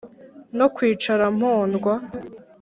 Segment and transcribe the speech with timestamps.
[0.57, 1.93] no kwicara mpondwa